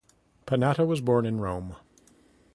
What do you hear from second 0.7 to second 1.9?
was born in Rome.